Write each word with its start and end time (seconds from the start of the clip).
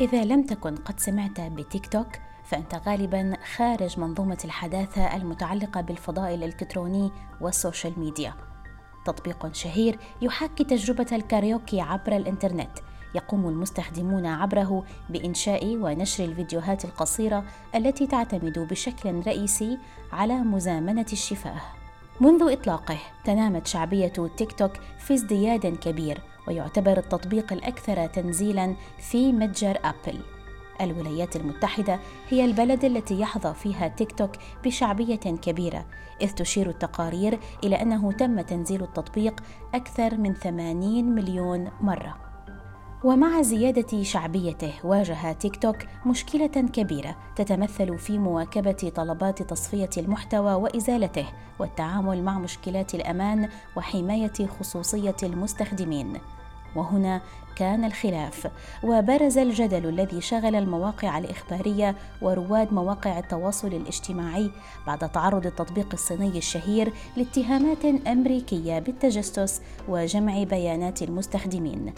إذا 0.00 0.24
لم 0.24 0.42
تكن 0.42 0.76
قد 0.76 1.00
سمعت 1.00 1.40
بتيك 1.40 1.86
توك 1.86 2.06
فأنت 2.44 2.74
غالبا 2.86 3.36
خارج 3.56 4.00
منظومة 4.00 4.38
الحداثة 4.44 5.16
المتعلقة 5.16 5.80
بالفضاء 5.80 6.34
الإلكتروني 6.34 7.10
وال 7.40 7.55
social 7.55 8.00
media. 8.00 8.34
تطبيق 9.04 9.54
شهير 9.54 9.98
يحاكي 10.22 10.64
تجربة 10.64 11.06
الكاريوكي 11.12 11.80
عبر 11.80 12.16
الإنترنت. 12.16 12.78
يقوم 13.14 13.48
المستخدمون 13.48 14.26
عبره 14.26 14.84
بإنشاء 15.10 15.76
ونشر 15.76 16.24
الفيديوهات 16.24 16.84
القصيرة 16.84 17.44
التي 17.74 18.06
تعتمد 18.06 18.58
بشكل 18.58 19.22
رئيسي 19.26 19.78
على 20.12 20.34
مزامنة 20.34 21.06
الشفاه. 21.12 21.60
منذ 22.20 22.52
إطلاقه 22.52 22.98
تنامت 23.24 23.66
شعبية 23.66 24.12
تيك 24.36 24.52
توك 24.52 24.72
في 24.98 25.14
ازدياد 25.14 25.66
كبير 25.66 26.31
ويعتبر 26.48 26.98
التطبيق 26.98 27.52
الأكثر 27.52 28.06
تنزيلا 28.06 28.74
في 28.98 29.32
متجر 29.32 29.78
أبل. 29.84 30.20
الولايات 30.80 31.36
المتحدة 31.36 32.00
هي 32.28 32.44
البلد 32.44 32.84
التي 32.84 33.20
يحظى 33.20 33.54
فيها 33.54 33.88
تيك 33.88 34.12
توك 34.12 34.30
بشعبية 34.64 35.16
كبيرة 35.16 35.86
إذ 36.20 36.30
تشير 36.30 36.68
التقارير 36.68 37.38
إلى 37.64 37.82
أنه 37.82 38.12
تم 38.12 38.40
تنزيل 38.40 38.82
التطبيق 38.82 39.40
أكثر 39.74 40.16
من 40.16 40.34
80 40.34 41.04
مليون 41.04 41.70
مرة. 41.80 42.31
ومع 43.04 43.42
زيادة 43.42 44.02
شعبيته 44.02 44.72
واجه 44.84 45.32
تيك 45.32 45.56
توك 45.56 45.76
مشكلة 46.06 46.46
كبيرة 46.46 47.16
تتمثل 47.36 47.98
في 47.98 48.18
مواكبة 48.18 48.92
طلبات 48.96 49.42
تصفية 49.42 49.90
المحتوى 49.96 50.54
وإزالته 50.54 51.26
والتعامل 51.58 52.22
مع 52.22 52.38
مشكلات 52.38 52.94
الأمان 52.94 53.48
وحماية 53.76 54.46
خصوصية 54.60 55.16
المستخدمين. 55.22 56.18
وهنا 56.76 57.20
كان 57.56 57.84
الخلاف 57.84 58.50
وبرز 58.84 59.38
الجدل 59.38 59.88
الذي 59.88 60.20
شغل 60.20 60.54
المواقع 60.54 61.18
الإخبارية 61.18 61.96
ورواد 62.22 62.72
مواقع 62.72 63.18
التواصل 63.18 63.68
الاجتماعي 63.68 64.50
بعد 64.86 65.12
تعرض 65.12 65.46
التطبيق 65.46 65.88
الصيني 65.92 66.38
الشهير 66.38 66.92
لاتهامات 67.16 67.84
أمريكية 67.84 68.78
بالتجسس 68.78 69.62
وجمع 69.88 70.42
بيانات 70.42 71.02
المستخدمين 71.02 71.92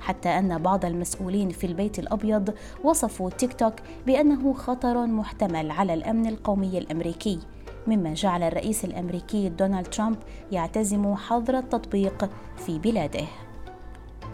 حتى 0.00 0.28
أن 0.28 0.58
بعض 0.58 0.84
المسؤولين 0.84 1.48
في 1.48 1.66
البيت 1.66 1.98
الأبيض 1.98 2.54
وصفوا 2.84 3.30
تيك 3.30 3.52
توك 3.52 3.74
بأنه 4.06 4.52
خطر 4.52 5.06
محتمل 5.06 5.70
على 5.70 5.94
الأمن 5.94 6.26
القومي 6.26 6.78
الأمريكي 6.78 7.38
مما 7.86 8.14
جعل 8.14 8.42
الرئيس 8.42 8.84
الأمريكي 8.84 9.48
دونالد 9.48 9.86
ترامب 9.86 10.16
يعتزم 10.52 11.14
حظر 11.14 11.58
التطبيق 11.58 12.30
في 12.56 12.78
بلاده. 12.78 13.24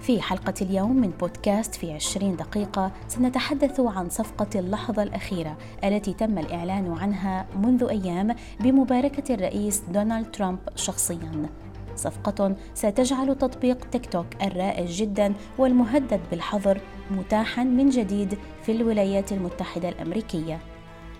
في 0.00 0.23
حلقة 0.23 0.55
اليوم 0.62 0.97
من 0.97 1.11
بودكاست 1.20 1.75
في 1.75 1.92
عشرين 1.92 2.36
دقيقة 2.36 2.92
سنتحدث 3.08 3.80
عن 3.80 4.08
صفقة 4.08 4.61
اللحظة 4.61 5.03
الأخيرة 5.03 5.56
التي 5.84 6.12
تم 6.12 6.39
الإعلان 6.39 6.92
عنها 6.92 7.47
منذ 7.62 7.84
أيام 7.84 8.34
بمباركة 8.61 9.34
الرئيس 9.34 9.83
دونالد 9.92 10.30
ترامب 10.30 10.58
شخصياً. 10.77 11.66
صفقة 11.97 12.56
ستجعل 12.75 13.39
تطبيق 13.39 13.91
تيك 13.91 14.06
توك 14.06 14.27
الرائج 14.42 14.91
جدا 14.91 15.34
والمهدد 15.58 16.20
بالحظر 16.30 16.80
متاحا 17.11 17.64
من 17.64 17.89
جديد 17.89 18.39
في 18.62 18.72
الولايات 18.72 19.33
المتحدة 19.33 19.89
الأمريكية. 19.89 20.58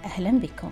أهلا 0.05 0.31
بكم. 0.39 0.71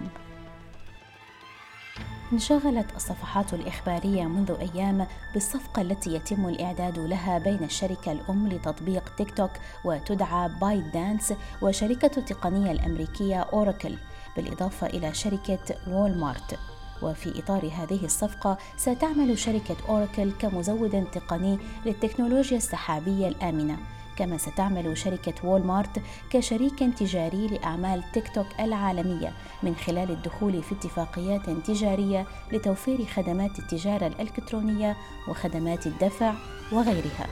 انشغلت 2.33 2.97
الصفحات 2.97 3.55
الإخبارية 3.55 4.25
منذ 4.25 4.51
أيام 4.61 5.07
بالصفقة 5.35 5.83
التي 5.83 6.15
يتم 6.15 6.49
الإعداد 6.49 6.99
لها 6.99 7.39
بين 7.39 7.65
الشركة 7.65 8.13
الأم 8.13 8.49
لتطبيق 8.49 9.15
تيك 9.17 9.31
توك 9.31 9.51
وتدعى 9.85 10.51
بايت 10.61 10.85
دانس 10.95 11.35
وشركة 11.63 12.11
التقنية 12.17 12.73
الأمريكية 12.73 13.41
أوراكل 13.41 13.97
بالإضافة 14.37 14.87
إلى 14.87 15.15
شركة 15.15 15.59
وول 15.89 16.19
مارت 16.19 16.59
وفي 17.03 17.39
إطار 17.39 17.71
هذه 17.75 18.05
الصفقة 18.05 18.59
ستعمل 18.77 19.39
شركة 19.39 19.77
أوراكل 19.89 20.33
كمزود 20.33 21.05
تقني 21.13 21.59
للتكنولوجيا 21.87 22.57
السحابية 22.57 23.29
الآمنة 23.29 23.79
كما 24.17 24.39
ستعمل 24.39 24.99
شركة 24.99 25.49
وول 25.49 25.63
مارت 25.63 26.03
كشريك 26.31 26.79
تجاري 26.99 27.47
لأعمال 27.47 28.03
تيك 28.13 28.35
توك 28.35 28.47
العالمية 28.61 29.33
من 29.63 29.75
خلال 29.77 30.11
الدخول 30.11 30.63
في 30.63 30.75
اتفاقيات 30.75 31.51
تجارية 31.51 32.27
لتوفير 32.53 33.05
خدمات 33.07 33.59
التجارة 33.59 34.07
الإلكترونية 34.07 34.97
وخدمات 35.29 35.87
الدفع 35.87 36.35
وغيرها. 36.73 37.27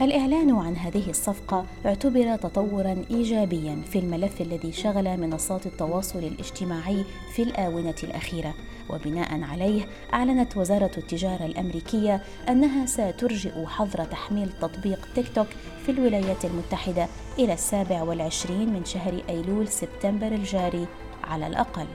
الإعلان 0.00 0.56
عن 0.56 0.76
هذه 0.76 1.10
الصفقة 1.10 1.66
اعتبر 1.86 2.36
تطورا 2.36 3.04
إيجابيا 3.10 3.82
في 3.90 3.98
الملف 3.98 4.40
الذي 4.40 4.72
شغل 4.72 5.20
منصات 5.20 5.66
التواصل 5.66 6.18
الاجتماعي 6.18 7.04
في 7.34 7.42
الآونة 7.42 7.94
الأخيرة. 8.02 8.54
وبناء 8.90 9.42
عليه 9.42 9.86
أعلنت 10.14 10.56
وزارة 10.56 10.90
التجارة 10.98 11.46
الأمريكية 11.46 12.22
أنها 12.48 12.86
سترجئ 12.86 13.66
حظر 13.66 14.04
تحميل 14.04 14.48
تطبيق 14.60 15.08
تيك 15.14 15.28
توك 15.34 15.46
في 15.86 15.92
الولايات 15.92 16.44
المتحدة 16.44 17.06
إلى 17.38 17.52
السابع 17.52 18.02
والعشرين 18.02 18.72
من 18.72 18.84
شهر 18.84 19.22
أيلول 19.28 19.68
سبتمبر 19.68 20.26
الجاري 20.26 20.86
على 21.24 21.46
الأقل. 21.46 21.86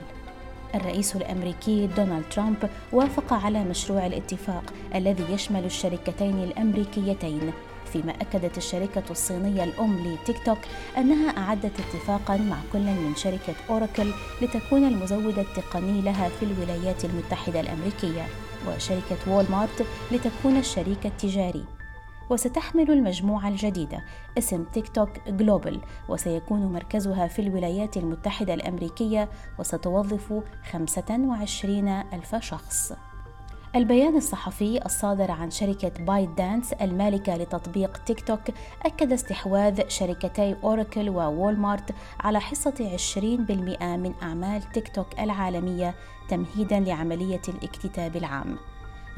الرئيس 0.74 1.16
الأمريكي 1.16 1.86
دونالد 1.86 2.24
ترامب 2.30 2.70
وافق 2.92 3.32
على 3.32 3.64
مشروع 3.64 4.06
الاتفاق 4.06 4.72
الذي 4.94 5.24
يشمل 5.32 5.64
الشركتين 5.64 6.42
الأمريكيتين 6.42 7.52
فيما 7.92 8.12
أكدت 8.12 8.58
الشركة 8.58 9.02
الصينية 9.10 9.64
الأم 9.64 10.06
لتيك 10.06 10.46
توك 10.46 10.58
أنها 10.98 11.30
أعدت 11.38 11.72
اتفاقا 11.80 12.36
مع 12.36 12.56
كل 12.72 12.78
من 12.84 13.14
شركة 13.16 13.54
أوراكل 13.70 14.12
لتكون 14.42 14.84
المزود 14.84 15.38
التقني 15.38 16.00
لها 16.00 16.28
في 16.28 16.42
الولايات 16.44 17.04
المتحدة 17.04 17.60
الأمريكية 17.60 18.26
وشركة 18.68 19.16
وول 19.28 19.44
مارت 19.50 19.86
لتكون 20.12 20.56
الشريك 20.56 21.06
التجاري. 21.06 21.64
وستحمل 22.30 22.90
المجموعة 22.90 23.48
الجديدة 23.48 24.04
اسم 24.38 24.64
تيك 24.64 24.88
توك 24.88 25.10
جلوبال 25.28 25.80
وسيكون 26.08 26.72
مركزها 26.72 27.26
في 27.26 27.42
الولايات 27.42 27.96
المتحدة 27.96 28.54
الأمريكية 28.54 29.28
وستوظف 29.58 30.42
25 30.72 31.88
ألف 31.88 32.36
شخص. 32.36 32.92
البيان 33.76 34.16
الصحفي 34.16 34.84
الصادر 34.86 35.30
عن 35.30 35.50
شركة 35.50 36.04
بايت 36.04 36.30
دانس 36.30 36.72
المالكة 36.72 37.36
لتطبيق 37.36 37.96
تيك 37.96 38.20
توك 38.20 38.40
أكد 38.82 39.12
استحواذ 39.12 39.88
شركتي 39.88 40.56
أوراكل 40.64 41.08
ووول 41.08 41.56
مارت 41.56 41.94
على 42.20 42.40
حصة 42.40 42.96
20% 43.16 43.20
من 43.82 44.14
أعمال 44.22 44.62
تيك 44.72 44.88
توك 44.88 45.20
العالمية 45.20 45.94
تمهيدا 46.28 46.80
لعملية 46.80 47.42
الاكتتاب 47.48 48.16
العام. 48.16 48.56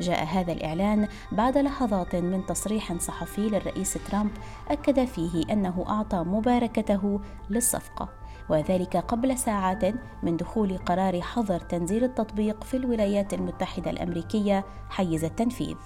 جاء 0.00 0.24
هذا 0.24 0.52
الإعلان 0.52 1.08
بعد 1.32 1.58
لحظات 1.58 2.16
من 2.16 2.46
تصريح 2.46 2.92
صحفي 2.98 3.48
للرئيس 3.48 3.98
ترامب 4.10 4.30
أكد 4.68 5.04
فيه 5.04 5.42
أنه 5.52 5.84
أعطى 5.88 6.16
مباركته 6.16 7.20
للصفقة 7.50 8.21
وذلك 8.48 8.96
قبل 8.96 9.38
ساعات 9.38 9.94
من 10.22 10.36
دخول 10.36 10.78
قرار 10.78 11.20
حظر 11.20 11.60
تنزيل 11.60 12.04
التطبيق 12.04 12.64
في 12.64 12.76
الولايات 12.76 13.34
المتحدة 13.34 13.90
الأمريكية 13.90 14.64
حيز 14.90 15.24
التنفيذ. 15.24 15.76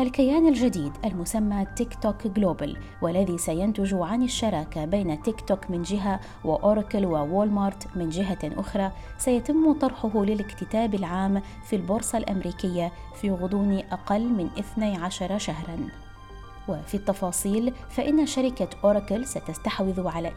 الكيان 0.00 0.48
الجديد 0.48 0.92
المسمى 1.04 1.66
تيك 1.76 1.94
توك 1.94 2.26
جلوبال 2.26 2.76
والذي 3.02 3.38
سينتج 3.38 3.94
عن 3.94 4.22
الشراكة 4.22 4.84
بين 4.84 5.22
تيك 5.22 5.40
توك 5.40 5.70
من 5.70 5.82
جهة 5.82 6.20
وأوراكل 6.44 7.06
ووالمارت 7.06 7.96
من 7.96 8.08
جهة 8.08 8.38
أخرى 8.44 8.92
سيتم 9.18 9.72
طرحه 9.72 10.24
للاكتتاب 10.24 10.94
العام 10.94 11.42
في 11.64 11.76
البورصة 11.76 12.18
الأمريكية 12.18 12.92
في 13.14 13.30
غضون 13.30 13.78
أقل 13.78 14.28
من 14.28 14.50
12 14.58 15.38
شهراً. 15.38 16.03
وفي 16.68 16.94
التفاصيل 16.94 17.72
فإن 17.90 18.26
شركة 18.26 18.68
أوراكل 18.84 19.26
ستستحوذ 19.26 20.06
على 20.06 20.30
12.5% 20.30 20.36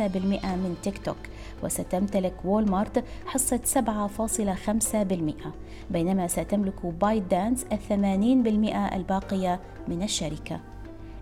من 0.00 0.76
تيك 0.82 0.98
توك 0.98 1.16
وستمتلك 1.62 2.34
وول 2.44 2.70
مارت 2.70 3.04
حصة 3.26 3.60
7.5% 3.74 5.46
بينما 5.90 6.26
ستملك 6.26 6.86
بايت 6.86 7.22
دانس 7.22 7.66
الثمانين 7.72 8.42
بالمئة 8.42 8.96
الباقية 8.96 9.60
من 9.88 10.02
الشركة. 10.02 10.60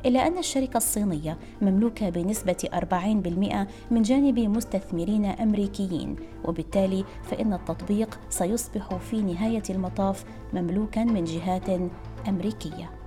إلا 0.07 0.27
أن 0.27 0.39
الشركة 0.39 0.77
الصينية 0.77 1.39
مملوكة 1.63 2.11
بنسبة 2.11 2.69
40% 2.75 3.67
من 3.91 4.03
جانب 4.03 4.39
مستثمرين 4.39 5.25
أمريكيين 5.25 6.17
وبالتالي 6.45 7.05
فإن 7.23 7.53
التطبيق 7.53 8.19
سيصبح 8.31 8.97
في 8.97 9.23
نهاية 9.23 9.63
المطاف 9.71 10.25
مملوكا 10.53 11.05
من 11.05 11.25
جهات 11.25 11.81
أمريكية. 12.29 12.98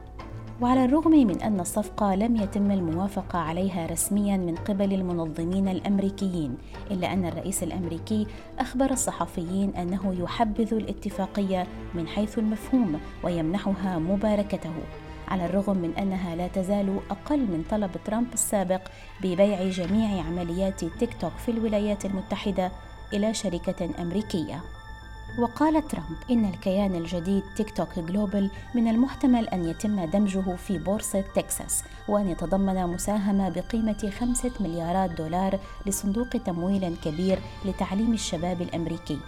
وعلى 0.61 0.85
الرغم 0.85 1.11
من 1.11 1.41
أن 1.41 1.59
الصفقة 1.59 2.15
لم 2.15 2.35
يتم 2.35 2.71
الموافقة 2.71 3.39
عليها 3.39 3.85
رسميا 3.85 4.37
من 4.37 4.55
قبل 4.55 4.93
المنظمين 4.93 5.67
الأمريكيين 5.67 6.57
إلا 6.91 7.13
أن 7.13 7.25
الرئيس 7.25 7.63
الأمريكي 7.63 8.27
أخبر 8.59 8.91
الصحفيين 8.91 9.75
أنه 9.75 10.15
يحبذ 10.19 10.73
الاتفاقية 10.73 11.67
من 11.93 12.07
حيث 12.07 12.37
المفهوم 12.37 12.99
ويمنحها 13.23 13.99
مباركته 13.99 14.73
على 15.27 15.45
الرغم 15.45 15.77
من 15.77 15.93
أنها 15.97 16.35
لا 16.35 16.47
تزال 16.47 16.99
أقل 17.09 17.39
من 17.39 17.63
طلب 17.71 17.91
ترامب 18.05 18.33
السابق 18.33 18.81
ببيع 19.23 19.69
جميع 19.69 20.23
عمليات 20.23 20.85
تيك 20.85 21.13
توك 21.21 21.33
في 21.45 21.51
الولايات 21.51 22.05
المتحدة 22.05 22.71
إلى 23.13 23.33
شركة 23.33 23.89
أمريكية. 24.01 24.61
وقال 25.39 25.87
ترامب 25.87 26.17
إن 26.31 26.45
الكيان 26.45 26.95
الجديد 26.95 27.43
تيك 27.55 27.71
توك 27.77 27.99
Global 27.99 28.51
من 28.75 28.87
المحتمل 28.87 29.47
أن 29.49 29.65
يتم 29.65 30.05
دمجه 30.05 30.55
في 30.55 30.77
بورصة 30.77 31.21
تكساس 31.35 31.83
وأن 32.07 32.29
يتضمن 32.29 32.87
مساهمة 32.87 33.49
بقيمة 33.49 34.11
خمسة 34.19 34.51
مليارات 34.59 35.11
دولار 35.11 35.59
لصندوق 35.85 36.29
تمويل 36.29 36.95
كبير 37.05 37.39
لتعليم 37.65 38.13
الشباب 38.13 38.61
الأمريكي. 38.61 39.19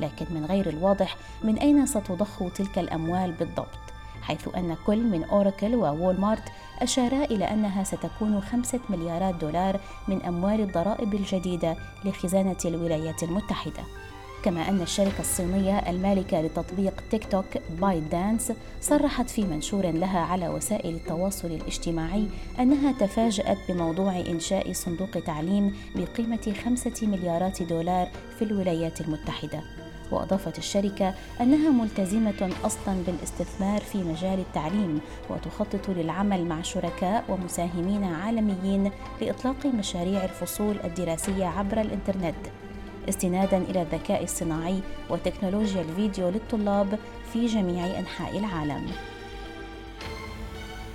لكن 0.00 0.26
من 0.30 0.44
غير 0.44 0.68
الواضح 0.68 1.16
من 1.44 1.58
أين 1.58 1.86
ستضخ 1.86 2.52
تلك 2.54 2.78
الأموال 2.78 3.32
بالضبط 3.32 3.78
حيث 4.22 4.48
أن 4.56 4.76
كل 4.86 5.02
من 5.02 5.24
أوراكل 5.24 5.74
ووول 5.74 6.20
مارت 6.20 6.44
أشارا 6.80 7.24
إلى 7.24 7.44
أنها 7.44 7.84
ستكون 7.84 8.40
خمسة 8.40 8.80
مليارات 8.88 9.34
دولار 9.34 9.80
من 10.08 10.22
أموال 10.22 10.60
الضرائب 10.60 11.14
الجديدة 11.14 11.76
لخزانة 12.04 12.56
الولايات 12.64 13.22
المتحدة. 13.22 13.82
كما 14.42 14.68
أن 14.68 14.80
الشركة 14.80 15.20
الصينية 15.20 15.78
المالكة 15.78 16.40
لتطبيق 16.40 17.02
تيك 17.10 17.24
توك 17.30 17.46
بايت 17.80 18.02
دانس 18.02 18.52
صرحت 18.80 19.30
في 19.30 19.44
منشور 19.44 19.90
لها 19.90 20.20
على 20.20 20.48
وسائل 20.48 20.94
التواصل 20.94 21.48
الاجتماعي 21.48 22.26
أنها 22.60 22.92
تفاجأت 22.92 23.58
بموضوع 23.68 24.20
إنشاء 24.20 24.72
صندوق 24.72 25.10
تعليم 25.10 25.76
بقيمة 25.94 26.54
خمسة 26.64 27.06
مليارات 27.06 27.62
دولار 27.62 28.08
في 28.38 28.44
الولايات 28.44 29.00
المتحدة. 29.00 29.62
وأضافت 30.12 30.58
الشركة 30.58 31.14
أنها 31.40 31.70
ملتزمة 31.70 32.50
أصلا 32.64 33.02
بالاستثمار 33.06 33.80
في 33.80 33.98
مجال 33.98 34.38
التعليم 34.38 35.00
وتخطط 35.30 35.88
للعمل 35.88 36.44
مع 36.44 36.62
شركاء 36.62 37.24
ومساهمين 37.28 38.04
عالميين 38.04 38.90
لإطلاق 39.20 39.66
مشاريع 39.66 40.24
الفصول 40.24 40.76
الدراسية 40.84 41.44
عبر 41.44 41.80
الإنترنت. 41.80 42.61
استنادا 43.08 43.58
إلى 43.58 43.82
الذكاء 43.82 44.24
الصناعي 44.24 44.80
وتكنولوجيا 45.10 45.82
الفيديو 45.82 46.28
للطلاب 46.28 46.98
في 47.32 47.46
جميع 47.46 47.98
أنحاء 47.98 48.38
العالم. 48.38 48.86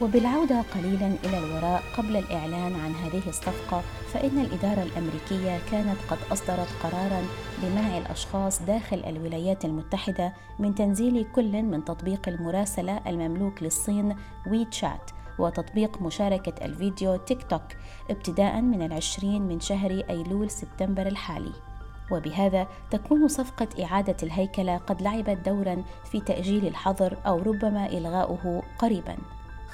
وبالعودة 0.01 0.61
قليلا 0.75 1.15
إلى 1.25 1.37
الوراء 1.37 1.83
قبل 1.97 2.17
الإعلان 2.17 2.75
عن 2.75 2.91
هذه 2.91 3.21
الصفقة 3.27 3.81
فإن 4.13 4.39
الإدارة 4.39 4.83
الأمريكية 4.83 5.59
كانت 5.71 5.97
قد 6.09 6.17
أصدرت 6.31 6.67
قرارا 6.83 7.21
بمنع 7.63 7.97
الأشخاص 7.97 8.61
داخل 8.61 9.03
الولايات 9.07 9.65
المتحدة 9.65 10.33
من 10.59 10.75
تنزيل 10.75 11.25
كل 11.35 11.63
من 11.63 11.85
تطبيق 11.85 12.29
المراسلة 12.29 13.01
المملوك 13.07 13.63
للصين 13.63 14.15
وي 14.47 14.65
تشات 14.65 15.11
وتطبيق 15.39 16.01
مشاركة 16.01 16.65
الفيديو 16.65 17.15
تيك 17.15 17.43
توك 17.43 17.63
ابتداء 18.09 18.61
من 18.61 18.81
العشرين 18.85 19.41
من 19.41 19.59
شهر 19.59 20.03
أيلول 20.09 20.49
سبتمبر 20.49 21.07
الحالي. 21.07 21.53
وبهذا 22.11 22.67
تكون 22.91 23.27
صفقة 23.27 23.67
إعادة 23.83 24.17
الهيكلة 24.23 24.77
قد 24.77 25.01
لعبت 25.01 25.37
دورا 25.45 25.83
في 26.11 26.19
تأجيل 26.19 26.67
الحظر 26.67 27.17
أو 27.25 27.37
ربما 27.37 27.85
إلغاؤه 27.85 28.63
قريبا 28.79 29.17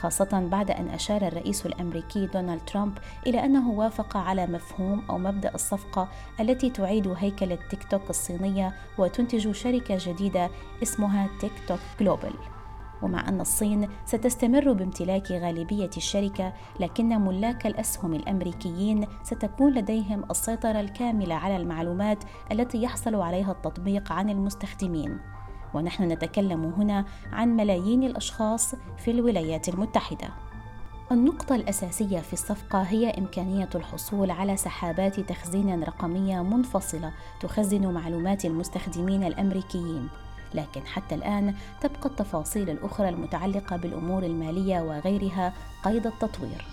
خاصة 0.04 0.48
بعد 0.52 0.72
أن 0.72 0.90
أشار 0.90 1.28
الرئيس 1.28 1.66
الأمريكي 1.66 2.28
دونالد 2.28 2.62
ترامب 2.66 2.98
إلى 3.28 3.46
أنه 3.46 3.72
وافق 3.72 4.18
على 4.18 4.48
مفهوم 4.48 5.04
أو 5.10 5.18
مبدأ 5.18 5.56
الصفقة 5.56 6.08
التي 6.40 6.70
تعيد 6.70 7.08
هيكلة 7.18 7.58
تيك 7.70 7.84
توك 7.84 8.10
الصينية 8.10 8.74
وتنتج 8.98 9.52
شركة 9.52 9.98
جديدة 10.00 10.50
اسمها 10.84 11.30
تيك 11.42 11.52
توك 11.68 11.80
جلوبال. 12.00 12.34
ومع 13.04 13.30
أن 13.30 13.42
الصين 13.42 13.88
ستستمر 14.06 14.74
بامتلاك 14.74 15.32
غالبية 15.32 15.90
الشركة 15.98 16.54
لكن 16.80 17.22
ملاك 17.22 17.68
الأسهم 17.68 18.14
الأمريكيين 18.14 19.08
ستكون 19.24 19.74
لديهم 19.74 20.24
السيطرة 20.32 20.80
الكاملة 20.80 21.36
على 21.36 21.58
المعلومات 21.58 22.24
التي 22.52 22.82
يحصل 22.82 23.16
عليها 23.16 23.52
التطبيق 23.52 24.12
عن 24.12 24.30
المستخدمين. 24.30 25.20
ونحن 25.74 26.04
نتكلم 26.04 26.66
هنا 26.66 27.06
عن 27.32 27.56
ملايين 27.56 28.04
الأشخاص 28.04 28.76
في 28.98 29.12
الولايات 29.12 29.70
المتحدة. 29.70 30.30
النقطة 31.12 31.56
الأساسية 31.56 32.20
في 32.20 32.34
الصفقة 32.34 32.82
هي 32.82 33.10
إمكانية 33.10 33.70
الحصول 33.76 34.32
على 34.32 34.58
سحابات 34.58 35.20
تخزين 35.20 35.84
رقمية 35.84 36.42
منفصلة 36.42 37.14
تخزن 37.40 37.94
معلومات 37.94 38.46
المستخدمين 38.46 39.24
الأمريكيين. 39.24 40.10
لكن 40.56 40.82
حتى 40.86 41.16
الآن 41.16 41.54
تبقى 41.82 42.06
التفاصيل 42.06 42.70
الأخرى 42.70 43.10
المتعلقة 43.10 43.78
بالأمور 43.78 44.24
المالية 44.24 44.82
وغيرها 44.82 45.54
قيد 45.84 46.08
التطوير. 46.08 46.66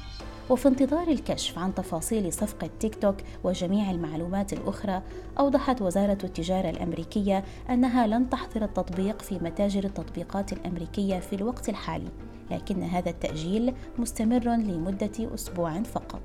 وفي 0.50 0.68
انتظار 0.68 1.08
الكشف 1.08 1.58
عن 1.58 1.74
تفاصيل 1.74 2.32
صفقة 2.32 2.70
تيك 2.80 2.94
توك 2.94 3.16
وجميع 3.44 3.90
المعلومات 3.90 4.52
الأخرى 4.52 5.02
أوضحت 5.38 5.82
وزارة 5.82 6.18
التجارة 6.24 6.70
الأمريكية 6.70 7.44
أنها 7.70 8.06
لن 8.06 8.30
تحظر 8.30 8.64
التطبيق 8.64 9.22
في 9.22 9.38
متاجر 9.38 9.84
التطبيقات 9.84 10.52
الأمريكية 10.52 11.18
في 11.18 11.36
الوقت 11.36 11.68
الحالي 11.68 12.08
لكن 12.50 12.82
هذا 12.82 13.10
التأجيل 13.10 13.74
مستمر 13.98 14.44
لمدة 14.44 15.34
أسبوع 15.34 15.82
فقط. 15.82 16.22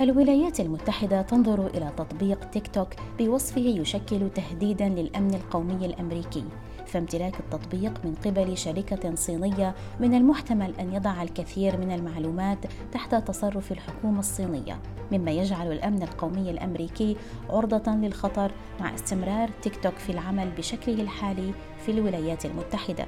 الولايات 0.00 0.60
المتحدة 0.60 1.22
تنظر 1.22 1.66
إلى 1.66 1.92
تطبيق 1.96 2.44
تيك 2.44 2.66
توك 2.66 2.88
بوصفه 3.18 3.60
يشكل 3.60 4.30
تهديدا 4.30 4.88
للأمن 4.88 5.34
القومي 5.34 5.86
الأمريكي 5.86 6.44
فامتلاك 6.86 7.40
التطبيق 7.40 8.00
من 8.04 8.14
قبل 8.24 8.58
شركة 8.58 9.14
صينية 9.14 9.74
من 10.00 10.14
المحتمل 10.14 10.74
أن 10.80 10.94
يضع 10.94 11.22
الكثير 11.22 11.76
من 11.76 11.92
المعلومات 11.92 12.58
تحت 12.92 13.14
تصرف 13.14 13.72
الحكومة 13.72 14.18
الصينية 14.18 14.78
مما 15.12 15.30
يجعل 15.30 15.72
الأمن 15.72 16.02
القومي 16.02 16.50
الأمريكي 16.50 17.16
عرضة 17.50 17.92
للخطر 17.92 18.52
مع 18.80 18.94
استمرار 18.94 19.50
تيك 19.62 19.76
توك 19.76 19.96
في 19.96 20.12
العمل 20.12 20.50
بشكله 20.50 21.02
الحالي 21.02 21.54
في 21.86 21.90
الولايات 21.92 22.46
المتحدة. 22.46 23.06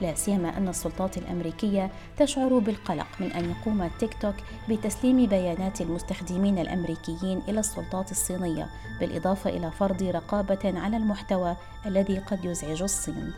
لا 0.00 0.14
سيما 0.14 0.56
أن 0.56 0.68
السلطات 0.68 1.18
الأمريكية 1.18 1.90
تشعر 2.16 2.58
بالقلق 2.58 3.06
من 3.20 3.32
أن 3.32 3.50
يقوم 3.50 3.90
تيك 3.98 4.14
توك 4.20 4.34
بتسليم 4.68 5.26
بيانات 5.26 5.80
المستخدمين 5.80 6.58
الأمريكيين 6.58 7.42
إلى 7.48 7.60
السلطات 7.60 8.10
الصينية 8.10 8.68
بالإضافة 9.00 9.50
إلى 9.50 9.70
فرض 9.70 10.02
رقابة 10.02 10.80
على 10.80 10.96
المحتوى 10.96 11.56
الذي 11.86 12.18
قد 12.18 12.44
يزعج 12.44 12.82
الصين. 12.82 13.32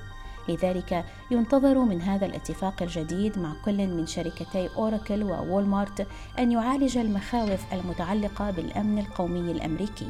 لذلك 0.49 1.05
ينتظر 1.31 1.79
من 1.79 2.03
هذا 2.03 2.27
الاتفاق 2.27 2.83
الجديد 2.83 3.39
مع 3.39 3.53
كل 3.65 3.87
من 3.87 4.07
شركتي 4.07 4.69
أوراكل 4.77 5.23
ووولمارت 5.23 6.07
أن 6.39 6.53
يعالج 6.53 6.99
المخاوف 6.99 7.73
المتعلقة 7.73 8.51
بالأمن 8.51 8.99
القومي 8.99 9.53
الأمريكي. 9.53 10.09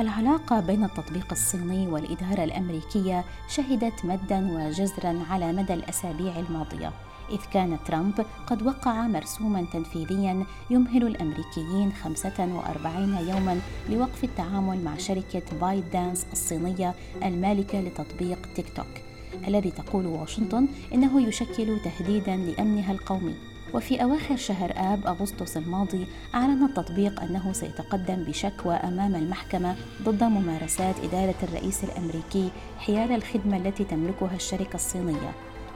العلاقة 0.00 0.60
بين 0.60 0.84
التطبيق 0.84 1.26
الصيني 1.32 1.86
والإدارة 1.86 2.44
الأمريكية 2.44 3.24
شهدت 3.48 4.04
مدا 4.04 4.48
وجزرا 4.52 5.24
على 5.30 5.52
مدى 5.52 5.74
الأسابيع 5.74 6.38
الماضية 6.38 6.92
إذ 7.30 7.38
كان 7.52 7.78
ترامب 7.86 8.26
قد 8.46 8.62
وقع 8.62 9.06
مرسوما 9.06 9.66
تنفيذيا 9.72 10.46
يمهل 10.70 11.06
الأمريكيين 11.06 11.92
45 11.92 13.28
يوما 13.28 13.60
لوقف 13.90 14.24
التعامل 14.24 14.84
مع 14.84 14.96
شركة 14.96 15.42
بايت 15.60 15.84
دانس 15.92 16.26
الصينية 16.32 16.94
المالكة 17.24 17.80
لتطبيق 17.80 18.38
تيك 18.54 18.76
توك 18.76 19.08
الذي 19.48 19.70
تقول 19.70 20.06
واشنطن 20.06 20.68
إنه 20.94 21.28
يشكل 21.28 21.80
تهديدا 21.84 22.36
لأمنها 22.36 22.92
القومي. 22.92 23.34
وفي 23.74 24.02
أواخر 24.02 24.36
شهر 24.36 24.72
آب 24.76 25.06
أغسطس 25.06 25.56
الماضي 25.56 26.06
أعلن 26.34 26.64
التطبيق 26.64 27.22
أنه 27.22 27.52
سيتقدم 27.52 28.14
بشكوى 28.24 28.74
أمام 28.74 29.14
المحكمة 29.14 29.76
ضد 30.02 30.24
ممارسات 30.24 30.94
إدارة 31.04 31.34
الرئيس 31.42 31.84
الأمريكي 31.84 32.50
حيال 32.78 33.12
الخدمة 33.12 33.56
التي 33.56 33.84
تملكها 33.84 34.34
الشركة 34.36 34.74
الصينية 34.74 35.32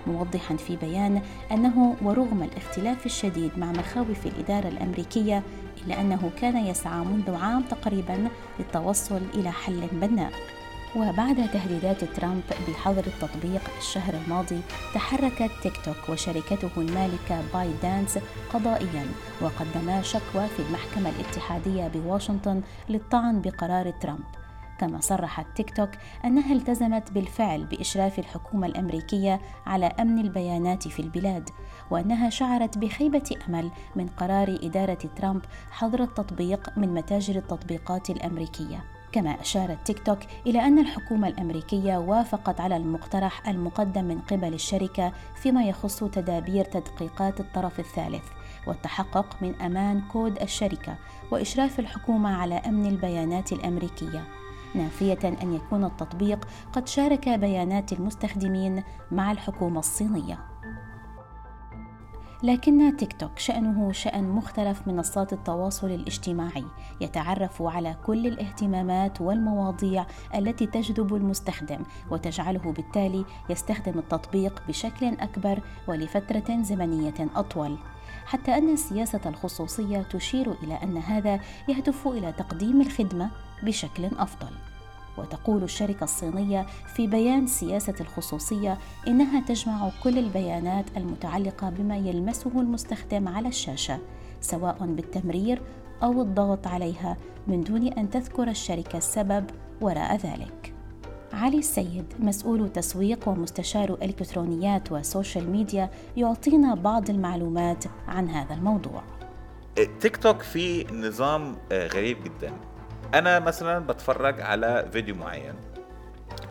موضحا 0.06 0.56
في 0.56 0.76
بيان 0.76 1.22
أنه 1.52 1.96
ورغم 2.02 2.42
الاختلاف 2.42 3.06
الشديد 3.06 3.50
مع 3.58 3.72
مخاوف 3.72 4.26
الإدارة 4.26 4.68
الأمريكية 4.68 5.42
إلا 5.86 6.00
أنه 6.00 6.30
كان 6.40 6.56
يسعى 6.56 7.04
منذ 7.04 7.34
عام 7.34 7.62
تقريبا 7.62 8.28
للتوصل 8.58 9.20
إلى 9.34 9.52
حل 9.52 9.86
بناء. 9.92 10.32
وبعد 10.96 11.50
تهديدات 11.52 12.04
ترامب 12.04 12.42
بحظر 12.68 13.06
التطبيق 13.06 13.62
الشهر 13.78 14.14
الماضي 14.14 14.60
تحركت 14.94 15.50
تيك 15.62 15.76
توك 15.84 16.08
وشركته 16.08 16.70
المالكة 16.76 17.42
بايت 17.54 17.70
دانس 17.82 18.18
قضائيا 18.52 19.06
وقدما 19.40 20.02
شكوى 20.02 20.46
في 20.56 20.62
المحكمة 20.62 21.10
الاتحادية 21.10 21.88
بواشنطن 21.88 22.62
للطعن 22.88 23.40
بقرار 23.40 23.90
ترامب. 23.90 24.24
كما 24.78 25.00
صرحت 25.00 25.46
تيك 25.56 25.76
توك 25.76 25.90
أنها 26.24 26.52
التزمت 26.52 27.12
بالفعل 27.12 27.64
بإشراف 27.64 28.18
الحكومة 28.18 28.66
الأمريكية 28.66 29.40
على 29.66 29.86
أمن 29.86 30.18
البيانات 30.18 30.88
في 30.88 31.02
البلاد 31.02 31.50
وأنها 31.90 32.30
شعرت 32.30 32.78
بخيبة 32.78 33.36
أمل 33.48 33.70
من 33.96 34.06
قرار 34.06 34.58
إدارة 34.62 34.98
ترامب 35.16 35.42
حظر 35.70 36.02
التطبيق 36.02 36.78
من 36.78 36.94
متاجر 36.94 37.36
التطبيقات 37.36 38.10
الأمريكية. 38.10 38.91
كما 39.12 39.40
أشارت 39.40 39.86
تيك 39.86 40.06
توك 40.06 40.18
إلى 40.46 40.60
أن 40.66 40.78
الحكومة 40.78 41.28
الأمريكية 41.28 41.96
وافقت 41.96 42.60
على 42.60 42.76
المقترح 42.76 43.48
المقدم 43.48 44.04
من 44.04 44.18
قبل 44.18 44.54
الشركة 44.54 45.12
فيما 45.34 45.64
يخص 45.64 46.04
تدابير 46.04 46.64
تدقيقات 46.64 47.40
الطرف 47.40 47.80
الثالث 47.80 48.24
والتحقق 48.66 49.36
من 49.42 49.54
أمان 49.54 50.02
كود 50.12 50.42
الشركة 50.42 50.96
وإشراف 51.30 51.78
الحكومة 51.78 52.36
على 52.36 52.54
أمن 52.54 52.86
البيانات 52.86 53.52
الأمريكية. 53.52 54.24
نافية 54.74 55.18
أن 55.42 55.52
يكون 55.54 55.84
التطبيق 55.84 56.48
قد 56.72 56.88
شارك 56.88 57.28
بيانات 57.28 57.92
المستخدمين 57.92 58.82
مع 59.10 59.32
الحكومة 59.32 59.78
الصينية. 59.78 60.51
لكن 62.42 62.96
تيك 62.96 63.12
توك 63.12 63.38
شأنه 63.38 63.92
شأن 63.92 64.24
مختلف 64.24 64.88
منصات 64.88 65.32
التواصل 65.32 65.90
الاجتماعي 65.90 66.64
يتعرف 67.00 67.62
على 67.62 67.96
كل 68.06 68.26
الاهتمامات 68.26 69.20
والمواضيع 69.20 70.06
التي 70.34 70.66
تجذب 70.66 71.14
المستخدم 71.14 71.82
وتجعله 72.10 72.72
بالتالي 72.72 73.24
يستخدم 73.50 73.98
التطبيق 73.98 74.62
بشكل 74.68 75.06
أكبر 75.06 75.60
ولفترة 75.88 76.62
زمنية 76.62 77.14
أطول. 77.36 77.76
حتى 78.26 78.58
أن 78.58 78.72
السياسة 78.72 79.20
الخصوصية 79.26 80.02
تشير 80.02 80.52
إلى 80.62 80.74
أن 80.82 80.96
هذا 80.96 81.40
يهدف 81.68 82.08
إلى 82.08 82.32
تقديم 82.32 82.80
الخدمة 82.80 83.30
بشكل 83.62 84.04
أفضل. 84.04 84.71
وتقول 85.18 85.62
الشركة 85.62 86.04
الصينية 86.04 86.66
في 86.94 87.06
بيان 87.06 87.46
سياسة 87.46 87.94
الخصوصية 88.00 88.78
إنها 89.08 89.40
تجمع 89.40 89.90
كل 90.02 90.18
البيانات 90.18 90.84
المتعلقة 90.96 91.70
بما 91.70 91.96
يلمسه 91.96 92.60
المستخدم 92.60 93.28
على 93.28 93.48
الشاشة 93.48 93.98
سواء 94.40 94.76
بالتمرير 94.86 95.62
أو 96.02 96.22
الضغط 96.22 96.66
عليها 96.66 97.16
من 97.46 97.60
دون 97.60 97.88
أن 97.88 98.10
تذكر 98.10 98.48
الشركة 98.48 98.96
السبب 98.96 99.44
وراء 99.80 100.16
ذلك. 100.16 100.74
علي 101.32 101.58
السيد 101.58 102.04
مسؤول 102.18 102.68
تسويق 102.68 103.28
ومستشار 103.28 103.98
إلكترونيات 104.02 104.92
و 104.92 105.01
social 105.01 105.50
media 105.50 105.90
يعطينا 106.16 106.74
بعض 106.74 107.10
المعلومات 107.10 107.84
عن 108.08 108.28
هذا 108.28 108.54
الموضوع. 108.54 109.02
تيك 110.00 110.16
توك 110.16 110.42
في 110.42 110.84
نظام 110.84 111.56
آه، 111.72 111.86
غريب 111.86 112.24
جدا 112.24 112.52
أنا 113.14 113.38
مثلا 113.38 113.86
بتفرج 113.86 114.40
على 114.40 114.88
فيديو 114.92 115.14
معين. 115.14 115.54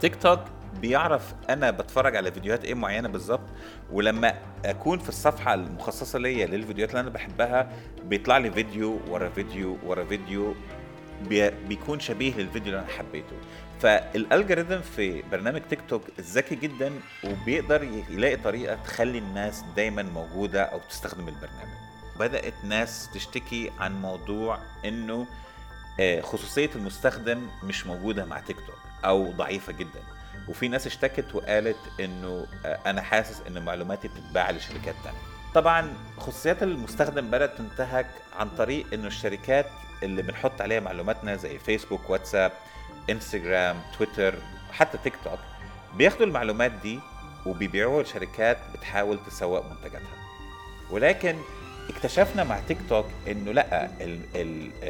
تيك 0.01 0.15
توك 0.15 0.39
بيعرف 0.81 1.33
أنا 1.49 1.71
بتفرج 1.71 2.15
على 2.15 2.31
فيديوهات 2.31 2.65
إيه 2.65 2.73
معينة 2.73 3.07
بالظبط 3.07 3.49
ولما 3.91 4.33
أكون 4.65 4.99
في 4.99 5.09
الصفحة 5.09 5.53
المخصصة 5.53 6.19
ليا 6.19 6.45
للفيديوهات 6.45 6.89
اللي 6.89 7.01
أنا 7.01 7.09
بحبها 7.09 7.71
بيطلع 8.03 8.37
لي 8.37 8.51
فيديو 8.51 8.99
ورا 9.09 9.29
فيديو 9.29 9.77
ورا 9.85 10.03
فيديو 10.03 10.55
بيكون 11.67 11.99
شبيه 11.99 12.33
للفيديو 12.37 12.73
اللي 12.73 12.79
أنا 12.79 12.87
حبيته. 12.97 13.35
فالالجوريثم 13.79 14.81
في 14.81 15.21
برنامج 15.31 15.61
تيك 15.69 15.79
توك 15.89 16.01
ذكي 16.19 16.55
جدا 16.55 16.91
وبيقدر 17.23 17.83
يلاقي 18.09 18.35
طريقة 18.35 18.75
تخلي 18.75 19.17
الناس 19.17 19.63
دايما 19.75 20.03
موجودة 20.03 20.63
أو 20.63 20.79
تستخدم 20.89 21.27
البرنامج. 21.27 21.71
بدأت 22.19 22.53
ناس 22.63 23.09
تشتكي 23.13 23.71
عن 23.79 24.01
موضوع 24.01 24.59
إنه 24.85 25.27
آه، 25.99 26.21
خصوصية 26.21 26.69
المستخدم 26.75 27.47
مش 27.63 27.87
موجودة 27.87 28.25
مع 28.25 28.39
تيك 28.39 28.57
توك 28.57 28.75
أو 29.05 29.31
ضعيفة 29.31 29.73
جدا. 29.73 29.99
وفي 30.47 30.67
ناس 30.67 30.87
اشتكت 30.87 31.35
وقالت 31.35 31.77
إنه 31.99 32.45
آه، 32.65 32.79
أنا 32.85 33.01
حاسس 33.01 33.41
إن 33.47 33.65
معلوماتي 33.65 34.07
بتتباع 34.07 34.51
لشركات 34.51 34.95
تانية. 35.03 35.17
طبعا 35.53 35.93
خصوصيات 36.17 36.63
المستخدم 36.63 37.31
بدأت 37.31 37.57
تنتهك 37.57 38.07
عن 38.39 38.49
طريق 38.49 38.93
إنه 38.93 39.07
الشركات 39.07 39.65
اللي 40.03 40.21
بنحط 40.21 40.61
عليها 40.61 40.79
معلوماتنا 40.79 41.35
زي 41.35 41.59
فيسبوك 41.59 42.09
واتساب 42.09 42.51
انستجرام 43.09 43.81
تويتر 43.97 44.35
حتى 44.71 44.97
تيك 44.97 45.13
توك 45.23 45.39
بياخدوا 45.95 46.25
المعلومات 46.25 46.71
دي 46.71 46.99
وبيبيعوها 47.45 48.03
لشركات 48.03 48.57
بتحاول 48.73 49.19
تسوق 49.27 49.65
منتجاتها. 49.65 50.17
ولكن 50.91 51.35
اكتشفنا 51.95 52.43
مع 52.43 52.59
تيك 52.67 52.77
توك 52.89 53.05
إنه 53.27 53.51
لأ 53.51 53.89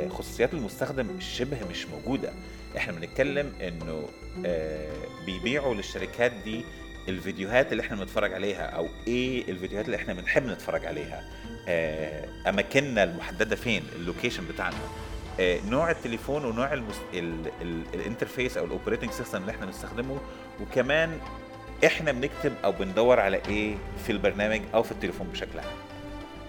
خصوصيات 0.09 0.53
المستخدم 0.53 1.19
شبه 1.19 1.57
مش 1.69 1.85
موجودة. 1.85 2.33
إحنا 2.77 2.93
بنتكلم 2.93 3.53
إنه 3.61 4.07
آه، 4.45 4.91
بيبيعوا 5.25 5.75
للشركات 5.75 6.31
دي 6.31 6.63
الفيديوهات 7.07 7.71
اللي 7.71 7.81
إحنا 7.83 7.97
بنتفرج 7.97 8.33
عليها 8.33 8.65
أو 8.65 8.87
إيه 9.07 9.51
الفيديوهات 9.51 9.85
اللي 9.85 9.97
إحنا 9.97 10.13
بنحب 10.13 10.45
نتفرج 10.45 10.85
عليها. 10.85 11.23
آه، 11.67 12.27
أماكننا 12.49 13.03
المحددة 13.03 13.55
فين؟ 13.55 13.83
ال 13.95 14.01
location 14.01 14.47
بتاعنا. 14.47 14.75
آه، 15.39 15.59
نوع 15.69 15.91
التليفون 15.91 16.45
ونوع. 16.45 16.73
ال... 16.73 16.83
ال... 17.13 17.83
ال 17.93 18.00
interface 18.00 18.57
أو 18.57 18.65
ال 18.65 18.70
operating 18.70 19.11
system 19.11 19.41
اللي 19.41 19.51
إحنا 19.51 19.65
بنستخدمه. 19.65 20.17
وكمان 20.61 21.19
إحنا 21.85 22.11
بنكتب 22.11 22.53
أو 22.63 22.71
بندور 22.71 23.19
على 23.19 23.41
إيه 23.49 23.75
في 24.05 24.11
البرنامج 24.11 24.61
أو 24.73 24.83
في 24.83 24.91
التليفون 24.91 25.27
بشكل 25.27 25.59
عام. 25.59 25.90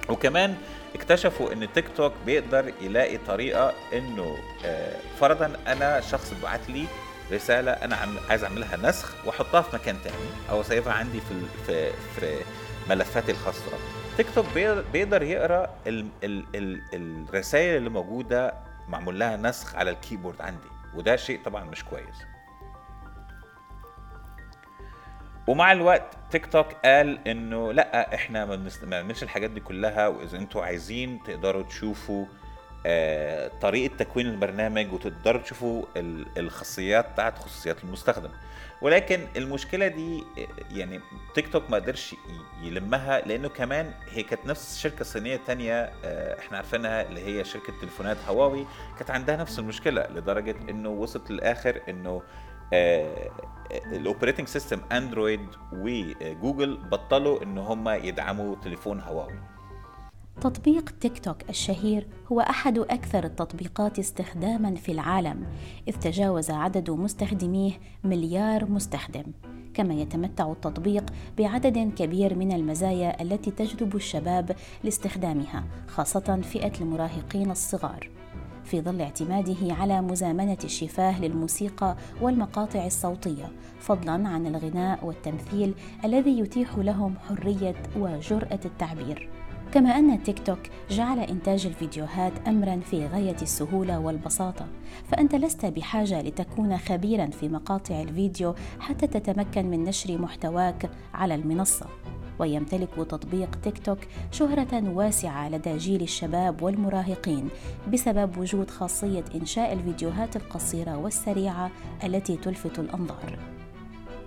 وكمان 0.08 0.56
اكتشفوا 0.94 1.52
إن 1.52 1.72
تيك 1.72 1.84
توك 1.96 2.12
بيقدر 2.26 2.72
يلاقي 2.80 3.18
طريقة 3.18 3.72
إنه 3.92 4.36
آه، 4.64 4.96
فرضا 5.20 5.52
أنا 5.66 6.00
شخص 6.00 6.34
بعت 6.42 6.68
لي 6.68 6.84
رسالة 7.32 7.72
أنا 7.72 7.98
عايز 8.30 8.44
أعملها 8.44 8.76
نسخ 8.76 9.26
وأحطها 9.26 9.62
في 9.62 9.76
مكان 9.76 9.96
تاني 10.04 10.16
أو 10.50 10.62
سايبها 10.62 10.92
عندي 10.92 11.20
في 11.20 11.34
في 11.66 11.90
في 12.20 12.44
ملفاتي 12.90 13.32
الخاصة. 13.32 13.60
تيك 14.16 14.26
توك 14.34 14.46
بيقدر 14.92 15.22
يقرأ 15.22 15.70
ال 15.86 16.06
ال 16.24 16.44
ال 16.54 16.80
الرسائل 16.94 17.76
اللي 17.76 17.90
موجودة 17.90 18.54
معمول 18.88 19.18
لها 19.20 19.36
نسخ 19.36 19.76
على 19.76 19.90
الكيبورد 19.90 20.40
عندي 20.40 20.68
وده 20.94 21.16
شيء 21.16 21.40
طبعا 21.44 21.64
مش 21.64 21.84
كويس. 21.84 22.16
ومع 25.46 25.72
الوقت 25.72 26.16
تيك 26.30 26.46
توك 26.46 26.66
قال 26.84 27.28
إنه 27.28 27.72
لأ 27.72 28.14
إحنا 28.14 28.44
ما 28.44 28.68
بنعملش 28.82 29.22
الحاجات 29.22 29.50
دي 29.50 29.60
كلها 29.60 30.08
وإذا 30.08 30.38
أنتوا 30.38 30.64
عايزين 30.64 31.22
تقدروا 31.22 31.62
تشوفوا 31.62 32.26
آه 32.86 33.50
طريقة 33.60 33.96
تكوين 33.96 34.26
البرنامج 34.26 34.92
وتقدروا 34.92 35.42
تشوفوا 35.42 35.84
الخاصيات 36.36 37.12
بتاعت 37.12 37.38
خصوصيات 37.38 37.84
المستخدم. 37.84 38.30
ولكن 38.82 39.20
المشكلة 39.36 39.86
دي 39.86 40.24
يعني 40.70 41.00
تيك 41.34 41.48
توك 41.52 41.70
ما 41.70 41.76
قدرش 41.76 42.14
يلمها 42.62 43.20
لأنه 43.20 43.48
كمان 43.48 43.94
هي 44.10 44.22
كانت 44.22 44.46
نفس 44.46 44.78
شركة 44.78 45.04
صينية 45.04 45.40
تانية 45.46 45.92
آه 46.04 46.38
إحنا 46.38 46.56
عارفينها 46.56 47.02
اللي 47.02 47.24
هي 47.26 47.44
شركة 47.44 47.72
تليفونات 47.80 48.16
هواوي 48.28 48.66
كانت 48.98 49.10
عندها 49.10 49.36
نفس 49.36 49.58
المشكلة 49.58 50.06
لدرجة 50.10 50.56
إنه 50.70 50.88
وصلت 50.88 51.30
للآخر 51.30 51.80
إنه 51.88 52.22
ال 52.72 52.90
operating 52.90 54.48
system 54.48 54.80
اندرويد 54.92 55.46
وجوجل 55.72 56.76
بطلوا 56.76 57.42
إن 57.42 57.58
هم 57.58 57.88
يدعموا 57.88 58.54
تليفون 58.54 59.00
هواوي. 59.00 59.38
تطبيق 60.40 60.90
تيك 61.00 61.18
توك 61.18 61.36
الشهير 61.48 62.06
هو 62.32 62.40
أحد 62.40 62.78
أكثر 62.78 63.24
التطبيقات 63.24 63.98
استخداما 63.98 64.74
في 64.74 64.92
العالم 64.92 65.46
إذ 65.88 65.94
تجاوز 65.94 66.50
عدد 66.50 66.90
مستخدميه 66.90 67.72
مليار 68.04 68.70
مستخدم. 68.70 69.24
كما 69.74 69.94
يتمتع 69.94 70.52
التطبيق 70.52 71.04
بعدد 71.38 71.92
كبير 71.96 72.34
من 72.34 72.52
المزايا 72.52 73.22
التي 73.22 73.50
تجذب 73.50 73.96
الشباب 73.96 74.56
لاستخدامها 74.84 75.64
خاصة 75.88 76.40
فئة 76.42 76.72
المراهقين 76.80 77.50
الصغار. 77.50 78.10
في 78.64 78.80
ظل 78.80 79.00
اعتماده 79.00 79.74
على 79.74 80.02
مزامنة 80.02 80.58
الشفاه 80.64 81.20
للموسيقى 81.20 81.96
والمقاطع 82.20 82.86
الصوتية 82.86 83.52
فضلا 83.80 84.12
عن 84.12 84.46
الغناء 84.46 85.06
والتمثيل 85.06 85.74
الذي 86.04 86.38
يتيح 86.38 86.78
لهم 86.78 87.14
حرية 87.28 87.74
وجرأة 87.96 88.60
التعبير. 88.64 89.28
كما 89.72 89.98
أن 89.98 90.22
تيك 90.22 90.38
توك 90.38 90.58
جعل 90.90 91.18
إنتاج 91.18 91.66
الفيديوهات 91.66 92.32
امرا 92.48 92.80
في 92.90 93.06
غاية 93.06 93.36
السهولة 93.42 93.98
والبساطة 93.98 94.66
فأنت 95.08 95.34
لست 95.34 95.66
بحاجة 95.66 96.22
لتكون 96.22 96.78
خبيرا 96.78 97.26
في 97.26 97.48
مقاطع 97.48 98.00
الفيديو 98.00 98.54
حتى 98.80 99.06
تتمكن 99.06 99.70
من 99.70 99.84
نشر 99.84 100.18
محتواك 100.18 100.90
على 101.14 101.34
المنصة. 101.34 101.86
ويمتلك 102.42 102.94
تطبيق 102.94 103.54
تيك 103.62 103.78
توك 103.78 103.98
شهرة 104.32 104.88
واسعة 104.88 105.48
لدى 105.48 105.76
جيل 105.76 106.02
الشباب 106.02 106.62
والمراهقين 106.62 107.48
بسبب 107.92 108.38
وجود 108.38 108.70
خاصية 108.70 109.24
إنشاء 109.34 109.72
الفيديوهات 109.72 110.36
القصيرة 110.36 110.96
والسريعة 110.96 111.70
التي 112.04 112.36
تلفت 112.36 112.78
الأنظار. 112.78 113.38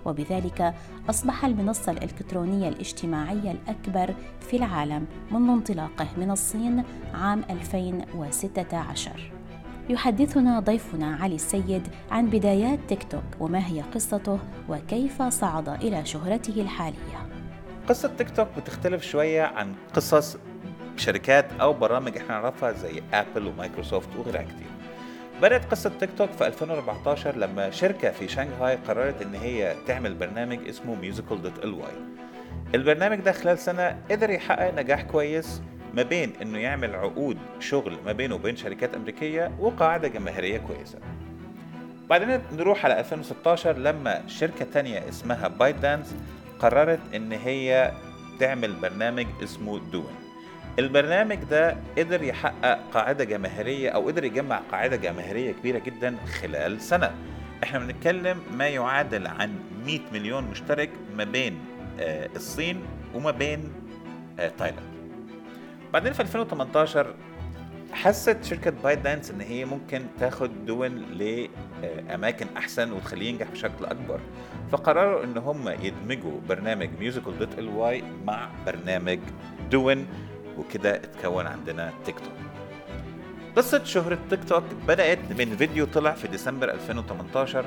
وبذلك 0.04 0.74
أصبح 1.10 1.44
المنصة 1.44 1.92
الإلكترونية 1.92 2.68
الاجتماعية 2.68 3.50
الأكبر 3.50 4.14
في 4.40 4.56
العالم 4.56 5.06
منذ 5.30 5.50
انطلاقه 5.50 6.08
من 6.16 6.30
الصين 6.30 6.84
عام 7.14 7.42
2016. 7.50 9.32
يحدثنا 9.88 10.60
ضيفنا 10.60 11.16
علي 11.16 11.34
السيد 11.34 11.88
عن 12.10 12.26
بدايات 12.26 12.78
تيك 12.88 13.02
توك 13.02 13.40
وما 13.40 13.66
هي 13.66 13.80
قصته 13.80 14.38
وكيف 14.68 15.22
صعد 15.22 15.68
إلى 15.68 16.04
شهرته 16.04 16.62
الحالية. 16.62 17.25
قصة 17.88 18.10
تيك 18.18 18.30
توك 18.30 18.48
بتختلف 18.56 19.02
شوية 19.02 19.42
عن 19.42 19.74
قصص 19.94 20.36
شركات 20.96 21.46
أو 21.60 21.72
برامج 21.72 22.16
إحنا 22.16 22.28
نعرفها 22.28 22.72
زي 22.72 23.02
أبل 23.14 23.46
ومايكروسوفت 23.46 24.08
وغيرها 24.18 24.42
كتير 24.42 24.66
بدأت 25.42 25.64
قصة 25.70 25.90
تيك 26.00 26.10
توك 26.18 26.30
في 26.30 26.46
2014 26.46 27.36
لما 27.36 27.70
شركة 27.70 28.10
في 28.10 28.28
شنغهاي 28.28 28.76
قررت 28.88 29.22
إن 29.22 29.34
هي 29.34 29.74
تعمل 29.86 30.14
برنامج 30.14 30.68
اسمه 30.68 30.94
Musical.ly. 30.94 31.92
البرنامج 32.74 33.18
ده 33.20 33.32
خلال 33.32 33.58
سنة 33.58 33.98
قدر 34.10 34.30
يحقق 34.30 34.74
نجاح 34.74 35.02
كويس 35.02 35.62
ما 35.94 36.02
بين 36.02 36.32
إنه 36.42 36.58
يعمل 36.58 36.94
عقود 36.96 37.38
شغل 37.60 37.96
ما 38.06 38.12
بينه 38.12 38.34
وبين 38.34 38.56
شركات 38.56 38.94
أمريكية 38.94 39.52
وقاعدة 39.58 40.08
جماهيرية 40.08 40.58
كويسة. 40.58 40.98
بعدين 42.10 42.40
نروح 42.52 42.84
على 42.84 43.00
2016 43.00 43.78
لما 43.78 44.22
شركة 44.26 44.66
تانية 44.74 45.08
اسمها 45.08 45.48
بايت 45.48 45.76
دانس 45.76 46.14
قررت 46.58 47.14
إن 47.14 47.32
هي 47.32 47.92
تعمل 48.40 48.72
برنامج 48.72 49.26
اسمه 49.42 49.78
دوين. 49.78 50.16
البرنامج 50.78 51.36
ده 51.36 51.76
قدر 51.98 52.22
يحقق 52.22 52.78
قاعدة 52.94 53.24
جماهيرية 53.24 53.90
أو 53.90 54.06
قدر 54.06 54.24
يجمع 54.24 54.60
قاعدة 54.72 54.96
جماهيرية 54.96 55.52
كبيرة 55.52 55.78
جدا 55.78 56.16
خلال 56.40 56.80
سنة 56.80 57.10
إحنا 57.62 57.78
بنتكلم 57.78 58.38
ما 58.52 58.68
يعادل 58.68 59.26
عن 59.26 59.54
100 59.86 60.00
مليون 60.12 60.44
مشترك 60.44 60.90
ما 61.16 61.24
بين 61.24 61.58
آه، 62.00 62.28
الصين 62.36 62.80
وما 63.14 63.30
بين 63.30 63.72
آه، 64.38 64.52
تايلاند 64.58 64.96
بعدين 65.92 66.12
في 66.12 66.20
2018 66.22 67.14
حست 67.92 68.44
شركة 68.44 68.70
بايت 68.70 68.98
دانس 68.98 69.30
إن 69.30 69.40
هي 69.40 69.64
ممكن 69.64 70.02
تاخد 70.20 70.66
دوين 70.66 71.06
لأماكن 71.82 72.46
أحسن 72.56 72.92
وتخليه 72.92 73.28
ينجح 73.28 73.50
بشكل 73.50 73.84
أكبر. 73.84 74.20
فقرروا 74.72 75.24
إن 75.24 75.38
هم 75.38 75.68
يدمجوا 75.68 76.40
برنامج 76.48 76.88
Musical.ly 77.00 78.04
مع 78.24 78.48
برنامج 78.66 79.18
دوين 79.70 80.06
وكده 80.58 80.94
اتكون 80.96 81.46
عندنا 81.46 81.92
تيك 82.04 82.18
توك 82.18 82.32
قصة 83.56 83.84
شهرة 83.84 84.18
تيك 84.30 84.44
توك 84.44 84.64
بدأت 84.88 85.18
من 85.38 85.56
فيديو 85.56 85.86
طلع 85.86 86.10
في 86.12 86.28
ديسمبر 86.28 86.70
2018 86.70 87.64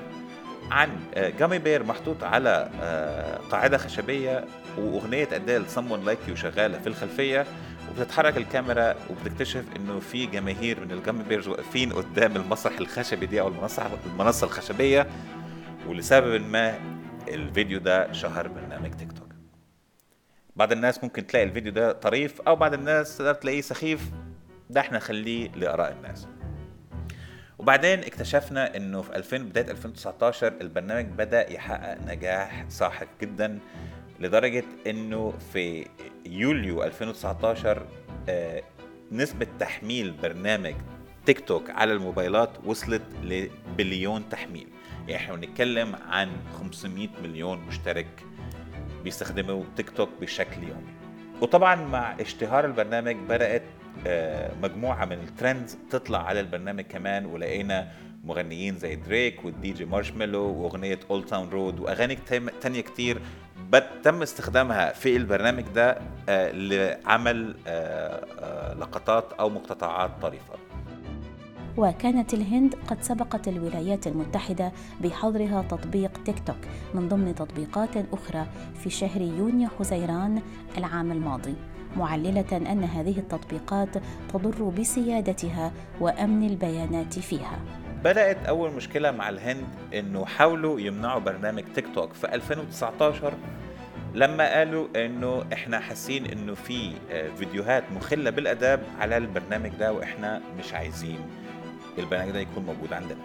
عن 0.72 0.90
gummy 1.18 1.60
bear 1.60 1.84
محطوط 1.84 2.24
على 2.24 2.70
آه، 2.82 3.38
قاعدة 3.52 3.78
خشبية 3.78 4.46
وأغنية 4.78 5.28
أديل 5.34 5.66
Someone 5.76 6.10
Like 6.10 6.30
You 6.32 6.34
شغالة 6.36 6.80
في 6.80 6.88
الخلفية. 6.88 7.46
وبتتحرك 7.90 8.38
الكاميرا 8.38 8.96
وبتكتشف 9.10 9.66
إنه 9.76 10.00
في 10.00 10.26
جماهير 10.26 10.80
من 10.80 10.92
ال 10.92 10.97
gummy 10.97 11.24
bears 11.24 11.48
واقفين 11.48 11.94
قدام 11.94 12.36
المسرح 12.36 12.78
الخشبي 12.80 13.26
دي 13.26 13.42
أو 13.42 13.48
المنصه 13.48 13.90
المنصة 14.06 14.48
الخشبية 14.48 15.08
ولسبب 15.88 16.42
ما 16.50 16.80
الفيديو 17.28 17.80
ده 17.80 18.12
شهر 18.12 18.48
برنامج 18.48 18.92
تيك 18.92 19.12
توك. 19.12 19.30
بعض 20.56 20.72
الناس 20.72 21.04
ممكن 21.04 21.28
تلاقي 21.28 21.44
الفيديو 21.46 21.72
ده 21.72 21.92
طريف 21.92 22.42
أو 22.42 22.56
بعض 22.56 22.74
الناس 22.74 23.18
تقدر 23.18 23.34
تلاقيه 23.34 23.62
سخيف. 23.62 24.02
ده 24.70 24.82
إحنا 24.82 24.98
نخليه 24.98 25.50
لآراء 25.52 25.92
الناس. 25.92 26.28
وبعدين 27.60 28.00
اكتشفنا 28.00 28.76
إنه 28.78 29.02
في 29.02 29.16
2000 29.16 29.38
بداية 29.38 29.72
2019 29.72 30.54
البرنامج 30.62 31.06
بدأ 31.06 31.52
يحقق 31.54 31.98
نجاح 32.08 32.66
ساحق 32.70 33.08
جدا. 33.22 33.60
لدرجة 34.20 34.64
إنه 34.88 35.34
في 35.54 35.86
يوليو 36.26 36.84
2019 36.84 37.86
آه، 38.30 38.64
نسبة 39.12 39.48
تحميل 39.60 40.12
برنامج 40.12 40.76
تيك 41.26 41.40
توك 41.40 41.70
على 41.70 41.94
الموبايلات 41.94 42.50
وصلت 42.66 43.02
لبليون 43.24 44.30
تحميل. 44.30 44.68
يعني 45.08 45.16
إحنا 45.16 45.36
بنتكلم 45.36 45.96
عن 45.96 46.30
500 46.60 47.08
مليون 47.24 47.60
مشترك 47.60 48.26
بيستخدموا 49.04 49.64
تيك 49.76 49.90
توك 49.90 50.10
بشكل 50.22 50.64
يومي. 50.64 50.94
وطبعا 51.42 51.76
مع 51.76 52.16
اشتهار 52.22 52.66
البرنامج 52.66 53.16
بدأت 53.16 53.64
آه، 54.08 54.52
مجموعة 54.64 55.06
من 55.06 55.14
ال 55.14 55.23
trends 55.23 55.78
تطلع 55.90 56.24
على 56.26 56.40
البرنامج 56.40 56.84
كمان 56.84 57.26
ولقينا 57.26 57.92
مغنيين 58.24 58.78
زي 58.78 58.96
دريك 58.96 59.46
والدي 59.46 59.72
جي 59.72 59.86
مارشميلو 59.86 60.42
وأغنية 60.42 61.00
Old 61.10 61.26
Town 61.26 61.50
Road 61.50 61.80
وأغاني 61.80 62.18
تانية 62.62 62.82
كتير 62.82 63.22
تم 64.04 64.22
استخدامها 64.22 64.94
في 64.94 65.18
البرنامج 65.18 65.64
ده 65.76 65.98
آه، 66.30 66.52
لعمل 66.52 67.56
آه، 67.68 68.26
آه، 68.40 68.74
لقطات 68.74 69.34
أو 69.34 69.50
مقتطعات 69.50 70.12
طريفة. 70.22 70.54
وكانت 71.78 72.34
الهند 72.34 72.76
قد 72.88 73.04
سبقت 73.04 73.48
الولايات 73.48 74.08
المتحدة 74.08 74.72
بحظرها 75.02 75.62
تطبيق 75.62 76.24
تيك 76.26 76.40
توك 76.46 76.58
من 76.94 77.08
ضمن 77.10 77.36
تطبيقات 77.36 77.90
أخرى 78.14 78.48
في 78.84 78.90
شهر 78.90 79.22
يونيو 79.22 79.70
حزيران 79.80 80.42
العام 80.78 81.12
الماضي 81.12 81.56
معللة 81.98 82.58
أن 82.58 82.84
هذه 82.84 83.20
التطبيقات 83.20 83.90
تضر 84.34 84.64
بسيادتها 84.64 85.72
وأمن 86.00 86.48
البيانات 86.48 87.20
فيها. 87.20 87.60
بدأت 88.04 88.46
أول 88.46 88.72
مشكلة 88.72 89.12
مع 89.12 89.30
الهند 89.30 89.68
إنه 89.94 90.26
حاولوا 90.26 90.80
يمنعوا 90.80 91.20
برنامج 91.20 91.64
تيك 91.76 91.86
توك 91.96 92.14
في 92.14 92.36
2019 92.36 93.34
لما 94.14 94.54
قالوا 94.58 94.88
إنه 94.96 95.46
إحنا 95.54 95.80
حاسين 95.80 96.26
إنه 96.26 96.54
في 96.54 96.92
آه، 97.12 97.30
فيديوهات 97.30 97.84
مخلة 97.96 98.30
بالآداب 98.30 98.84
على 99.00 99.18
البرنامج 99.18 99.70
ده 99.70 99.94
وإحنا 99.94 100.42
مش 100.60 100.74
عايزين 100.74 101.20
البرنامج 101.98 102.32
ده 102.32 102.40
يكون 102.40 102.64
موجود 102.66 102.94
عندنا. 102.94 103.20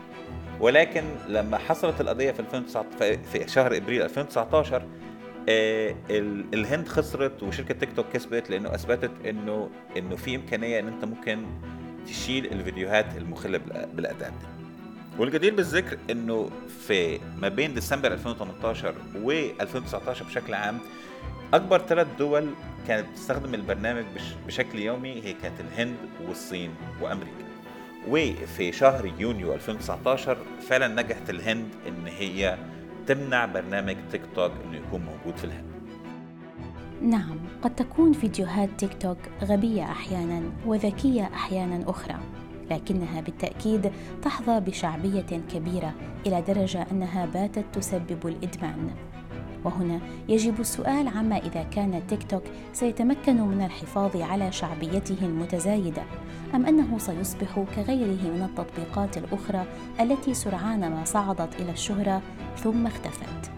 ولكن 0.61 1.05
لما 1.29 1.59
حصلت 1.59 2.01
القضية 2.01 2.33
في 2.33 2.41
2019 2.41 3.19
في 3.33 3.49
شهر 3.49 3.77
إبريل 3.77 4.03
2019 4.03 4.83
آه، 5.49 5.95
ال- 6.11 6.45
الهند 6.55 6.89
خسرت 6.89 7.43
وشركة 7.43 7.75
تيك 7.75 7.89
توك 7.97 8.07
كسبت 8.13 8.51
لأنه 8.51 8.75
أثبتت 8.75 9.11
إنه 9.27 9.71
إنه 9.97 10.17
في 10.17 10.37
إمكانية 10.37 10.81
إن 10.81 10.89
أنت 10.89 11.05
ممكن 11.05 11.45
تشيل 12.07 12.53
الفيديوهات 12.53 13.07
المخلة 13.17 13.59
بالآ- 13.59 13.87
بالآداب 13.95 14.33
دي. 14.41 14.64
والجدير 15.19 15.55
بالذكر 15.55 15.99
إنه 16.11 16.51
في 16.87 17.21
ما 17.39 17.49
بين 17.49 17.75
ديسمبر 17.75 18.13
2018 18.13 18.95
و2019 19.25 20.23
بشكل 20.23 20.55
عام 20.55 20.79
أكبر 21.55 21.79
ثلاث 21.79 22.07
دول 22.19 22.51
كانت 22.89 23.09
بتستخدم 23.09 23.55
البرنامج 23.55 24.05
بش 24.15 24.23
بشكل 24.47 24.79
يومي 24.79 25.25
هي 25.25 25.33
كانت 25.33 25.61
الهند 25.61 25.97
والصين 26.29 26.71
وأمريكا. 27.03 27.45
وفي 28.09 28.73
شهر 28.73 29.13
يونيو 29.19 29.55
2019 29.55 30.39
فعلا 30.69 31.03
نجحت 31.03 31.31
الهند 31.31 31.69
إن 31.89 32.07
هي 32.07 32.59
تمنع 33.07 33.47
برنامج 33.47 33.97
تيك 34.11 34.23
توك 34.35 34.53
إنه 34.65 34.77
يكون 34.77 35.01
موجود 35.01 35.37
في 35.37 35.45
الهند. 35.45 35.75
نعم 37.03 37.39
قد 37.63 37.75
تكون 37.75 38.13
فيديوهات 38.13 38.71
تيك 38.79 39.03
توك 39.03 39.19
غبية 39.43 39.83
أحيانا 39.83 40.43
وذكية 40.67 41.25
أحيانا 41.25 41.91
أخرى. 41.91 42.17
لكنها 42.71 43.21
بالتأكيد 43.21 43.93
تحظى 44.23 44.61
بشعبية 44.61 45.41
كبيرة 45.55 45.95
إلى 46.27 46.43
درجة 46.43 46.87
أنها 46.93 47.27
باتت 47.27 47.65
تسبب 47.73 48.27
الإدمان. 48.27 48.91
وهنا 49.65 50.01
يجب 50.29 50.61
السؤال 50.61 51.09
عما 51.09 51.37
إذا 51.37 51.63
كان 51.63 52.07
تيك 52.07 52.31
توك 52.31 52.43
سيتمكن 52.73 53.41
من 53.41 53.65
الحفاظ 53.65 54.17
على 54.17 54.53
شعبيته 54.53 55.17
المتزايدة 55.23 56.03
أم 56.55 56.67
أنه 56.67 56.99
سيصبح 56.99 57.65
كغيره 57.77 58.31
من 58.31 58.49
التطبيقات 58.51 59.19
الأخرى 59.19 59.65
التي 60.01 60.35
سرعان 60.35 60.81
ما 60.81 61.05
صعدت 61.05 61.61
إلى 61.61 61.71
الشهرة 61.73 62.23
ثم 62.57 62.87
اختفت. 62.87 63.51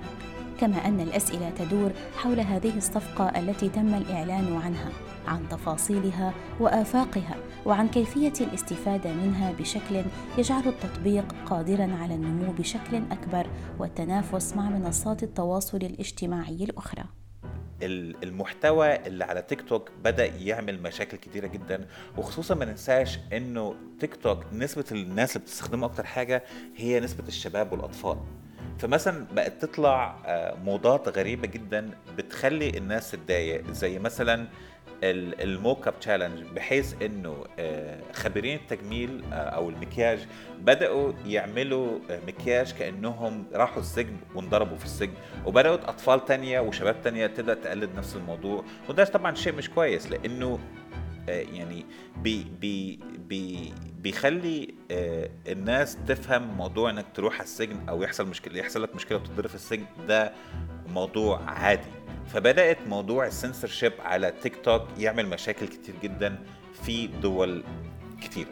كما 0.61 0.89
أن 0.89 1.01
الأسئلة 1.01 1.51
تدور 1.51 1.93
حول 2.17 2.41
هذه 2.41 2.77
الصفقة 2.77 3.25
التي 3.41 3.69
تم 3.69 3.95
الإعلان 3.95 4.61
عنها 4.65 4.89
عن 5.29 5.49
تفاصيلها 5.49 6.33
وآفاقها. 6.61 7.37
وعن 7.67 7.89
كيفية 7.89 8.33
الاستفادة 8.41 9.13
منها 9.13 9.53
بشكل 9.53 10.03
يجعل 10.39 10.69
التطبيق 10.69 11.25
قادرا 11.47 11.97
على 12.03 12.15
النمو 12.15 12.53
بشكل 12.53 12.97
أكبر 13.11 13.47
والتنافس 13.79 14.57
مع 14.57 14.71
منصات 14.71 15.23
التواصل 15.23 15.77
الاجتماعي 15.77 16.65
الأخرى. 16.65 17.05
ال- 17.83 18.25
المحتوى 18.25 19.07
اللي 19.07 19.25
على 19.25 19.43
تيك 19.43 19.61
توك 19.63 19.91
بدأ 20.05 20.27
يعمل 20.27 20.83
مشاكل 20.83 21.17
كتيرة 21.17 21.47
جدا 21.47 21.87
وخصوصا 22.19 22.55
ما 22.55 22.65
ننساش 22.65 23.19
إنه 23.33 23.75
تيك 24.01 24.17
توك 24.17 24.45
نسبة 24.53 24.85
الناس 24.93 25.37
اللي 25.37 25.45
بتستخدمه 25.47 25.87
أكتر 25.87 26.07
حاجة 26.07 26.43
هي 26.77 27.01
نسبة 27.01 27.29
الشباب 27.29 27.73
والأطفال. 27.73 28.17
فمثلا 28.79 29.27
بقت 29.35 29.63
تطلع 29.65 30.17
آه، 30.27 30.55
موضات 30.65 31.19
غريبة 31.19 31.47
جدا 31.47 31.91
بتخلي 32.19 32.79
الناس 32.79 33.11
تتضايق 33.11 33.71
زي 33.71 33.99
مثلا 33.99 34.47
ال 35.03 35.89
mugshot 35.89 36.01
challenge 36.01 36.43
بحيث 36.43 37.03
إنه 37.03 37.45
آه، 37.59 38.01
خبيرين 38.13 38.59
التجميل 38.59 39.25
آه، 39.33 39.37
أو 39.37 39.71
المكياج 39.71 40.27
بدأوا 40.59 41.13
يعملوا 41.27 41.99
آه، 42.11 42.21
مكياج 42.27 42.73
كأنهم 42.73 43.45
راحوا 43.53 43.83
السجن 43.83 44.17
وانضربوا 44.35 44.77
في 44.77 44.85
السجن. 44.85 45.15
وبدأت 45.47 45.85
أطفال 45.85 46.25
تانية 46.25 46.61
وشباب 46.61 47.03
تانية 47.03 47.27
تبدأ 47.27 47.55
تقلد 47.55 47.91
نفس 47.97 48.17
الموضوع. 48.17 48.65
وده 48.89 49.05
طبعا 49.05 49.35
شيء 49.35 49.53
مش 49.53 49.71
كويس 49.71 50.11
لأنه 50.11 50.59
يعني 51.29 51.87
بي 52.17 52.47
بي 52.61 52.99
بي 53.29 53.73
بيخلي 54.01 54.75
الناس 55.49 55.99
تفهم 56.07 56.43
موضوع 56.43 56.91
إنك 56.91 57.07
تروح 57.15 57.35
على 57.35 57.43
السجن 57.43 57.89
أو 57.89 58.03
يحصل 58.03 58.29
مشكلة 58.29 58.59
يحصل 58.59 58.83
لك 58.83 58.95
مشكلة 58.95 59.19
وتتضرب 59.19 59.47
في 59.49 59.55
السجن 59.55 59.85
ده 60.09 60.33
موضوع 60.89 61.43
عادي. 61.43 62.06
فبدأت 62.29 62.79
موضوع 62.89 63.27
السنسورشيب 63.27 63.93
على 64.01 64.33
تيك 64.43 64.57
توك 64.65 64.83
يعمل 64.99 65.27
مشاكل 65.27 65.67
كتير 65.67 65.95
جدا 66.03 66.39
في 66.83 67.07
دول 67.07 67.65
كتيرة. 68.23 68.51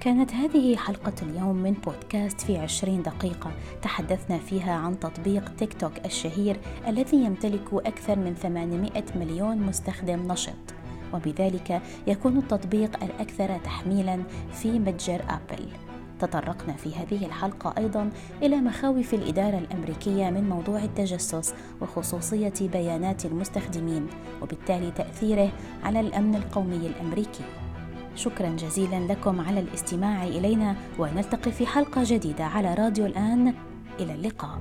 كانت 0.00 0.32
هذه 0.32 0.76
حلقة 0.76 1.12
اليوم 1.22 1.56
من 1.56 1.72
بودكاست 1.72 2.40
في 2.40 2.58
عشرين 2.58 3.02
دقيقة. 3.02 3.52
تحدثنا 3.82 4.38
فيها 4.38 4.72
عن 4.72 5.00
تطبيق 5.00 5.56
تيك 5.56 5.72
توك 5.74 5.92
الشهير 6.04 6.56
الذي 6.86 7.16
يمتلك 7.16 7.72
أكثر 7.72 8.18
من 8.18 8.34
800 8.34 9.04
مليون 9.14 9.56
مستخدم 9.56 10.32
نشط. 10.32 10.74
وبذلك 11.14 11.82
يكون 12.06 12.38
التطبيق 12.38 13.04
الأكثر 13.04 13.58
تحميلا 13.58 14.22
في 14.52 14.78
متجر 14.78 15.22
أبل 15.28 15.89
تطرقنا 16.20 16.72
في 16.72 16.94
هذه 16.94 17.26
الحلقة 17.26 17.74
أيضا 17.78 18.10
إلى 18.42 18.56
مخاوف 18.56 19.14
الإدارة 19.14 19.58
الأمريكية 19.58 20.30
من 20.30 20.48
موضوع 20.48 20.84
التجسس 20.84 21.54
وخصوصية 21.80 22.52
بيانات 22.60 23.24
المستخدمين 23.26 24.06
وبالتالي 24.42 24.90
تأثيره 24.90 25.52
على 25.84 26.00
الأمن 26.00 26.34
القومي 26.34 26.86
الأمريكي. 26.86 27.44
شكرا 28.14 28.48
جزيلا 28.48 29.12
لكم 29.12 29.40
على 29.40 29.60
الاستماع 29.60 30.24
إلينا 30.24 30.76
ونلتقي 30.98 31.52
في 31.52 31.66
حلقة 31.66 32.02
جديدة 32.04 32.44
على 32.44 32.74
راديو 32.74 33.06
الآن. 33.06 33.54
إلى 34.00 34.14
اللقاء. 34.14 34.58